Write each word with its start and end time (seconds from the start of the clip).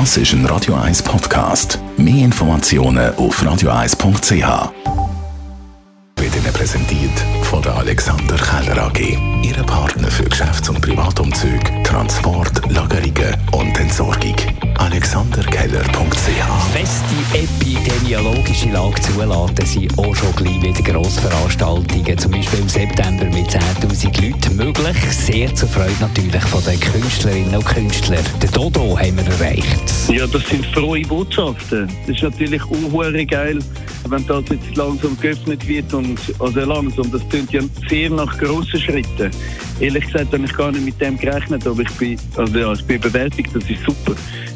Das 0.00 0.16
ist 0.16 0.32
ein 0.32 0.44
Radio 0.46 0.74
1 0.74 1.04
Podcast. 1.04 1.78
Mehr 1.96 2.24
Informationen 2.24 3.14
auf 3.14 3.40
radio1.ch. 3.40 4.72
Wird 6.16 6.36
Ihnen 6.36 6.52
präsentiert 6.52 7.12
von 7.42 7.62
der 7.62 7.76
Alexander 7.76 8.34
Keller 8.34 8.86
AG. 8.86 8.98
Ihre 9.44 9.62
Partner 9.62 10.10
für 10.10 10.24
Geschäfts- 10.24 10.68
und 10.68 10.80
Privatumzüge, 10.80 11.80
Transport, 11.84 12.68
Lagerungen 12.72 13.36
und 13.52 13.78
Entsorgung. 13.78 14.34
Epidemiologische 18.14 18.70
Lage 18.70 19.00
zulässt, 19.02 19.72
sind 19.72 19.98
auch 19.98 20.14
schon 20.14 20.34
gleich 20.36 20.62
wieder 20.62 20.92
Grossveranstaltungen, 20.92 22.18
zum 22.18 22.30
Beispiel 22.30 22.60
im 22.60 22.68
September 22.68 23.24
mit 23.24 23.48
10'000 23.48 24.30
Leuten 24.30 24.56
möglich. 24.56 24.96
Sehr 25.10 25.52
zur 25.54 25.68
Freude 25.68 25.94
natürlich 26.00 26.42
von 26.44 26.62
den 26.64 26.78
Künstlerinnen 26.78 27.56
und 27.56 27.64
Künstlern. 27.64 28.24
Den 28.40 28.50
Dodo 28.52 28.96
haben 28.98 29.16
wir 29.16 29.26
erreicht. 29.26 29.94
Ja, 30.08 30.26
das 30.26 30.46
sind 30.48 30.64
frohe 30.66 31.02
Botschaften. 31.02 31.88
Das 32.06 32.16
ist 32.16 32.22
natürlich 32.22 32.64
unhuere 32.66 33.26
geil, 33.26 33.58
wenn 34.08 34.26
das 34.26 34.44
jetzt 34.50 34.76
langsam 34.76 35.18
geöffnet 35.18 35.66
wird 35.66 35.92
und 35.92 36.18
also 36.38 36.60
langsam, 36.60 37.10
das 37.10 37.28
klingt 37.28 37.52
ja 37.52 37.62
sehr 37.88 38.10
nach 38.10 38.38
grossen 38.38 38.78
Schritten. 38.80 39.30
Ehrlich 39.80 40.04
gesagt 40.06 40.32
habe 40.32 40.44
ich 40.44 40.52
gar 40.52 40.70
nicht 40.70 40.84
mit 40.84 41.00
dem 41.00 41.18
gerechnet, 41.18 41.66
aber 41.66 41.82
ich 41.82 41.90
bin, 41.92 42.18
also 42.36 42.58
ja, 42.58 42.72
ich 42.72 42.84
bin 42.84 42.96
überwältigt, 42.96 43.50
das 43.54 43.64
ist 43.68 43.82
super. 43.84 44.14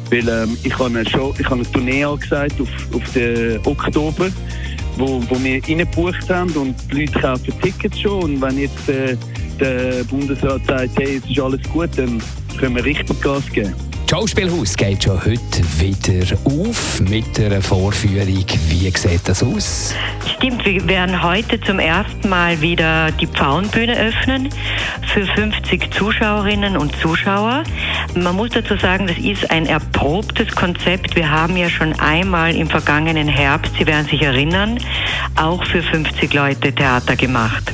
Weil 0.09 0.27
ähm, 0.27 0.57
ich 0.63 0.73
habe 0.77 0.85
eine, 0.85 1.09
Show, 1.09 1.33
ich 1.37 1.45
habe 1.45 1.55
eine 1.55 1.71
Tournee 1.71 2.03
angesagt 2.03 2.59
auf, 2.59 2.69
auf 2.93 3.13
den 3.13 3.59
Oktober, 3.65 4.29
wo, 4.97 5.21
wo 5.29 5.43
wir 5.43 5.63
reingebucht 5.63 6.29
haben 6.29 6.51
und 6.51 6.75
die 6.91 7.01
Leute 7.01 7.19
kaufen 7.19 7.53
Tickets 7.61 7.99
schon 7.99 8.23
und 8.23 8.41
wenn 8.41 8.57
jetzt 8.57 8.89
äh, 8.89 9.15
der 9.59 10.03
Bundesrat 10.05 10.61
sagt, 10.65 10.97
hey, 10.97 11.21
es 11.23 11.29
ist 11.29 11.39
alles 11.39 11.61
gut, 11.71 11.89
dann 11.97 12.21
können 12.57 12.75
wir 12.75 12.85
richtig 12.85 13.21
Gas 13.21 13.49
geben. 13.51 13.73
Das 14.09 14.17
Schauspielhaus 14.17 14.75
geht 14.75 15.03
schon 15.03 15.23
heute 15.23 15.61
wieder 15.77 16.35
auf 16.43 16.99
mit 17.01 17.39
einer 17.39 17.61
Vorführung. 17.61 18.43
Wie 18.67 18.89
sieht 18.89 19.21
das 19.25 19.43
aus? 19.43 19.93
Stimmt, 20.35 20.65
wir 20.65 20.87
werden 20.87 21.21
heute 21.21 21.61
zum 21.61 21.77
ersten 21.77 22.27
Mal 22.27 22.59
wieder 22.59 23.11
die 23.11 23.27
Pfauenbühne 23.27 23.95
öffnen 23.95 24.49
für 25.13 25.27
50 25.27 25.93
Zuschauerinnen 25.93 26.75
und 26.75 26.95
Zuschauer. 26.95 27.63
Man 28.23 28.35
muss 28.35 28.49
dazu 28.49 28.75
sagen, 28.75 29.07
das 29.07 29.17
ist 29.17 29.49
ein 29.49 29.65
erprobtes 29.65 30.53
Konzept. 30.53 31.15
Wir 31.15 31.31
haben 31.31 31.55
ja 31.55 31.69
schon 31.69 31.97
einmal 31.99 32.53
im 32.53 32.69
vergangenen 32.69 33.27
Herbst, 33.29 33.73
Sie 33.77 33.87
werden 33.87 34.07
sich 34.07 34.21
erinnern, 34.21 34.77
auch 35.35 35.63
für 35.63 35.81
50 35.81 36.33
Leute 36.33 36.73
Theater 36.73 37.15
gemacht. 37.15 37.71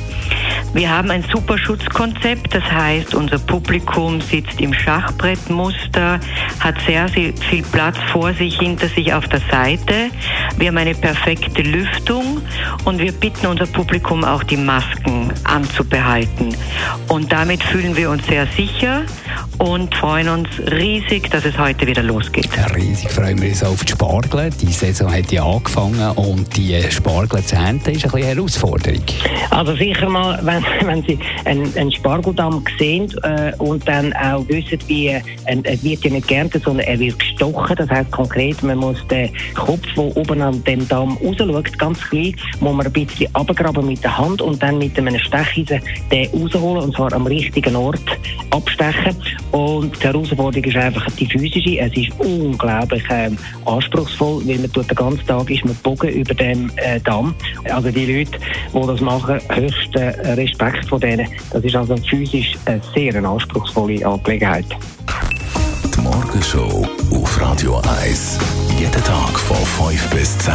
Wir 0.72 0.90
haben 0.90 1.10
ein 1.10 1.24
super 1.32 1.58
Schutzkonzept, 1.58 2.54
das 2.54 2.64
heißt, 2.64 3.14
unser 3.14 3.38
Publikum 3.38 4.20
sitzt 4.20 4.60
im 4.60 4.74
Schachbrettmuster, 4.74 6.20
hat 6.60 6.76
sehr, 6.86 7.08
sehr 7.08 7.32
viel 7.50 7.62
Platz 7.62 7.96
vor 8.12 8.32
sich, 8.34 8.58
hinter 8.58 8.88
sich 8.88 9.12
auf 9.12 9.28
der 9.28 9.40
Seite. 9.50 10.10
Wir 10.58 10.68
haben 10.68 10.78
eine 10.78 10.94
perfekte 10.94 11.62
Lüftung 11.62 12.40
und 12.84 12.98
wir 12.98 13.12
bitten 13.12 13.46
unser 13.46 13.66
Publikum 13.66 14.24
auch 14.24 14.42
die 14.42 14.56
Masken 14.56 15.32
anzubehalten. 15.44 16.56
Und 17.08 17.32
damit 17.32 17.62
fühlen 17.62 17.96
wir 17.96 18.10
uns 18.10 18.26
sehr 18.26 18.46
sicher 18.56 19.04
und 19.58 19.94
freuen 19.94 20.28
uns 20.28 20.48
riesig, 20.70 21.30
dass 21.30 21.44
es 21.44 21.56
heute 21.58 21.86
wieder 21.86 22.02
losgeht. 22.02 22.48
Riesig 22.74 23.10
freuen 23.10 23.40
wir 23.40 23.48
uns 23.48 23.64
auf 23.64 23.84
die 23.84 23.92
Spargel. 23.92 24.50
Die 24.50 24.72
Saison 24.72 25.12
hat 25.12 25.32
ja 25.32 25.44
angefangen 25.44 26.10
und 26.16 26.56
die 26.56 26.80
Spargel 26.90 27.42
zu 27.42 27.56
ernten 27.56 27.90
ist 27.90 28.04
ein 28.04 28.10
bisschen 28.10 28.28
eine 28.28 28.34
Herausforderung. 28.34 29.02
Also 29.50 29.74
sicher 29.76 30.08
mal, 30.08 30.38
wenn, 30.42 30.64
wenn 30.86 31.02
Sie 31.04 31.18
einen, 31.44 31.74
einen 31.76 31.92
Spargeldamm 31.92 32.64
sehen 32.78 33.12
äh, 33.22 33.52
und 33.58 33.86
dann 33.88 34.12
auch 34.14 34.46
wissen, 34.48 34.78
wie 34.86 35.08
äh, 35.08 35.22
wird 35.82 36.04
ja 36.04 36.10
nicht 36.10 36.28
sondern 36.52 36.86
er 36.86 36.98
wird 36.98 37.18
gestochen. 37.18 37.76
Das 37.76 37.88
heißt 37.88 38.10
konkret, 38.10 38.62
man 38.62 38.78
muss 38.78 39.06
den 39.08 39.30
Kopf, 39.54 39.82
der 39.96 40.16
oben 40.16 40.40
an 40.40 40.62
dem 40.64 40.86
Damm 40.88 41.16
rausschaut, 41.22 41.78
ganz 41.78 42.00
klein, 42.00 42.34
muss 42.60 42.74
man 42.74 42.86
ein 42.86 42.92
bisschen 42.92 43.34
abgraben 43.34 43.86
mit 43.86 44.02
der 44.02 44.16
Hand 44.16 44.40
und 44.42 44.62
dann 44.62 44.78
mit 44.78 44.98
einem 44.98 45.18
Stecheisen 45.18 45.80
den 46.10 46.28
rausholen 46.30 46.84
und 46.84 46.94
zwar 46.94 47.12
am 47.12 47.26
richtigen 47.26 47.76
Ort 47.76 48.00
abstechen. 48.50 49.16
Und 49.52 49.96
die 49.96 50.06
Herausforderung 50.06 50.64
ist 50.64 50.76
einfach 50.76 51.06
die 51.12 51.26
physische. 51.26 51.78
Es 51.78 51.96
ist 51.96 52.12
unglaublich 52.18 53.04
anspruchsvoll, 53.64 54.42
weil 54.46 54.58
man 54.58 54.72
den 54.72 54.86
ganzen 54.94 55.26
Tag 55.26 55.50
ist 55.50 55.64
man 55.64 55.74
Bogen 55.76 56.10
über 56.10 56.34
dem 56.34 56.70
äh, 56.76 57.00
Damm. 57.00 57.34
Also 57.70 57.90
die 57.90 58.06
Leute, 58.06 58.38
die 58.72 58.86
das 58.86 59.00
machen, 59.00 59.40
höchsten 59.48 60.08
Respekt 60.36 60.86
von 60.88 61.00
denen. 61.00 61.26
Das 61.50 61.64
ist 61.64 61.76
also 61.76 61.96
physisch 61.96 62.54
eine 62.66 62.80
sehr 62.94 63.14
anspruchsvolle 63.24 64.06
Angelegenheit. 64.06 64.66
Die 66.06 66.12
Morgenshow 66.12 66.86
auf 67.10 67.40
Radio 67.40 67.82
1. 68.00 68.38
Jeden 68.78 68.92
Tag 68.92 69.38
von 69.40 69.56
5 69.56 70.10
bis 70.10 70.38
10. 70.38 70.54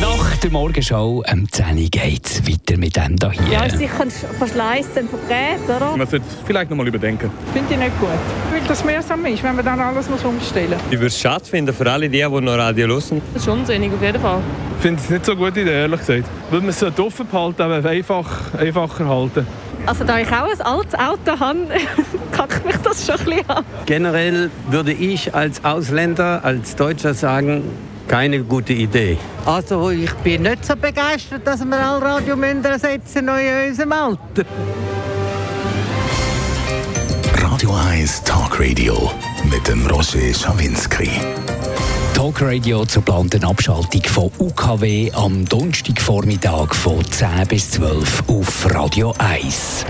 Nach 0.00 0.36
der 0.38 0.50
Morgenshow 0.50 1.22
am 1.28 1.48
10 1.48 1.78
Uhr 1.78 1.88
geht 1.90 2.26
es 2.26 2.44
weiter 2.44 2.76
mit 2.76 2.96
dem 2.96 3.16
hier. 3.30 3.52
Ja, 3.52 3.64
ist 3.66 3.78
sicher 3.78 4.04
verschleißen 4.36 5.08
verbrät, 5.08 5.60
oder? 5.64 5.96
Man 5.96 6.08
sollte 6.08 6.26
es 6.28 6.44
vielleicht 6.44 6.70
noch 6.70 6.76
mal 6.76 6.88
überdenken. 6.88 7.30
Finde 7.52 7.72
ich 7.72 7.78
nicht 7.78 8.00
gut. 8.00 8.08
Weil 8.50 8.62
das 8.66 8.84
mühsam 8.84 9.24
ist, 9.26 9.44
wenn 9.44 9.54
man 9.54 9.64
dann 9.64 9.80
alles 9.80 10.10
muss 10.10 10.24
umstellen 10.24 10.70
muss. 10.72 10.80
Ich 10.90 10.98
würde 10.98 11.06
es 11.06 11.20
schade 11.20 11.44
finden 11.44 11.72
für 11.72 11.88
alle 11.88 12.08
die, 12.08 12.18
die 12.18 12.22
noch 12.22 12.58
Radio 12.58 12.88
hören. 12.88 13.22
Das 13.32 13.42
ist 13.42 13.48
unsinnig, 13.48 13.92
auf 13.92 14.02
jeden 14.02 14.20
Fall. 14.20 14.40
Ich 14.76 14.82
finde 14.82 15.00
es 15.00 15.08
nicht 15.08 15.24
so 15.24 15.32
eine 15.32 15.40
gute 15.40 15.60
Idee, 15.60 15.82
ehrlich 15.82 16.00
gesagt. 16.00 16.24
Weil 16.50 16.60
man 16.60 16.70
es 16.70 16.82
offen 16.82 17.28
behalten, 17.28 17.62
aber 17.62 17.88
einfach, 17.88 18.54
einfacher 18.58 19.06
halten. 19.06 19.46
Also 19.86 20.04
da 20.04 20.18
ich 20.18 20.28
auch 20.28 20.44
ein 20.44 20.60
altes 20.60 20.94
Auto 20.94 21.40
habe, 21.40 21.58
kackt 22.46 22.66
mich 22.66 22.76
das 22.78 23.06
schon 23.06 23.18
ein 23.18 23.24
bisschen 23.24 23.50
an. 23.50 23.64
Generell 23.86 24.50
würde 24.70 24.92
ich 24.92 25.34
als 25.34 25.64
Ausländer, 25.64 26.44
als 26.44 26.76
Deutscher 26.76 27.14
sagen, 27.14 27.64
keine 28.08 28.40
gute 28.42 28.72
Idee. 28.72 29.18
Also 29.46 29.90
ich 29.90 30.12
bin 30.14 30.42
nicht 30.42 30.64
so 30.64 30.74
begeistert, 30.74 31.46
dass 31.46 31.64
wir 31.64 31.78
alle 31.78 32.02
Radiomünder 32.02 32.78
setzen 32.78 33.26
neu 33.26 33.40
in 33.40 33.70
unserem 33.70 33.92
Alter. 33.92 34.44
Radio 37.36 37.74
1 37.90 38.24
Talk 38.24 38.58
Radio 38.58 39.10
mit 39.44 39.66
dem 39.68 39.86
Roger 39.86 40.34
Schawinski. 40.34 41.10
Talk 42.14 42.42
Radio 42.42 42.84
zur 42.84 43.02
geplanten 43.02 43.44
Abschaltung 43.44 44.02
von 44.04 44.30
UKW 44.38 45.10
am 45.12 45.44
Donnerstagvormittag 45.46 46.74
von 46.74 47.04
10 47.04 47.46
bis 47.48 47.70
12 47.70 48.24
auf 48.28 48.74
Radio 48.74 49.14
1. 49.18 49.86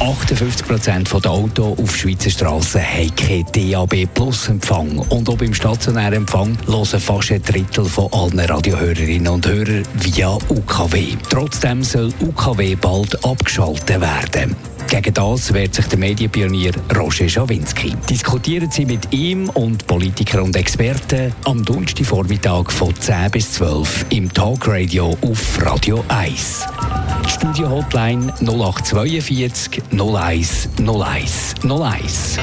58% 0.00 1.20
der 1.20 1.30
Autos 1.30 1.78
auf 1.78 1.96
Schweizer 1.96 2.30
Strassen 2.30 2.80
haben 2.80 3.16
keinen 3.16 3.46
DAB 3.52 4.06
Plus 4.14 4.48
Empfang. 4.48 4.98
Und 5.08 5.28
auch 5.28 5.36
beim 5.36 5.52
stationären 5.52 6.14
Empfang 6.14 6.56
hören 6.66 7.00
fast 7.00 7.32
ein 7.32 7.42
Drittel 7.42 7.84
von 7.84 8.12
allen 8.12 8.38
Radiohörerinnen 8.38 9.26
und 9.26 9.46
Hörern 9.46 9.82
via 9.94 10.38
UKW. 10.48 11.16
Trotzdem 11.28 11.82
soll 11.82 12.12
UKW 12.20 12.76
bald 12.76 13.24
abgeschaltet 13.24 14.00
werden. 14.00 14.54
Gegen 14.88 15.12
das 15.12 15.52
wehrt 15.52 15.74
sich 15.74 15.86
der 15.86 15.98
Medienpionier 15.98 16.72
Roger 16.96 17.28
Schawinski. 17.28 17.92
Diskutieren 18.08 18.70
Sie 18.70 18.86
mit 18.86 19.12
ihm 19.12 19.50
und 19.50 19.86
Politikern 19.86 20.44
und 20.44 20.56
Experten 20.56 21.34
am 21.44 21.62
Donnerstagvormittag 21.62 22.70
von 22.70 22.94
10 22.94 23.30
bis 23.30 23.52
12 23.52 24.06
im 24.08 24.32
Talkradio 24.32 25.14
auf 25.20 25.64
Radio 25.64 26.02
1. 26.08 26.66
Studio 27.28 27.68
Hotline 27.68 28.32
0842 28.40 29.82
01 29.92 30.68
01 30.78 31.54
01. 31.62 32.38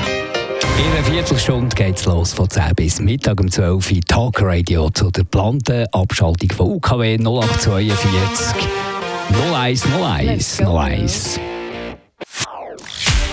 In 0.78 0.92
einer 0.92 1.04
Viertelstunde 1.04 1.76
geht 1.76 1.98
es 1.98 2.06
los 2.06 2.32
von 2.32 2.48
10 2.48 2.76
bis 2.76 3.00
Mittag 3.00 3.40
um 3.40 3.50
12 3.50 3.92
Uhr 3.92 4.02
Talk 4.08 4.42
Radio 4.44 4.92
zu 4.92 5.10
der 5.10 5.24
geplanten 5.24 5.88
Abschaltung 5.92 6.52
von 6.52 6.68
UKW 6.76 7.18
0842 7.18 8.68
01 9.52 9.84
01 10.00 10.62
01. 10.62 11.40